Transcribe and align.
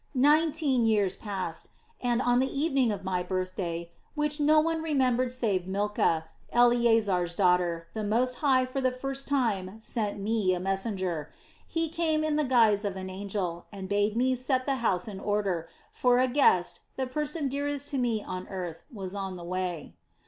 "Nineteen 0.15 0.83
years 0.83 1.15
passed 1.15 1.69
and, 2.01 2.23
on 2.23 2.39
the 2.39 2.51
evening 2.51 2.91
of 2.91 3.03
my 3.03 3.21
birthday, 3.21 3.91
which 4.15 4.39
no 4.39 4.59
one 4.59 4.81
remembered 4.81 5.29
save 5.29 5.67
Milcah, 5.67 6.25
Eleasar's 6.51 7.35
daughter, 7.35 7.87
the 7.93 8.03
Most 8.03 8.37
High 8.37 8.65
for 8.65 8.81
the 8.81 8.91
first 8.91 9.27
time 9.27 9.77
sent 9.79 10.19
me 10.19 10.55
a 10.55 10.59
messenger. 10.59 11.31
He 11.67 11.87
came 11.87 12.23
in 12.23 12.35
the 12.35 12.43
guise 12.43 12.83
of 12.83 12.95
an 12.97 13.11
angel, 13.11 13.67
and 13.71 13.87
bade 13.87 14.17
me 14.17 14.33
set 14.33 14.65
the 14.65 14.77
house 14.77 15.07
in 15.07 15.19
order; 15.19 15.69
for 15.91 16.17
a 16.17 16.27
guest, 16.27 16.79
the 16.95 17.05
person 17.05 17.47
dearest 17.47 17.87
to 17.89 17.99
me 17.99 18.23
on 18.23 18.47
earth, 18.47 18.81
was 18.91 19.13
on 19.13 19.35
the 19.35 19.43
way. 19.43 19.93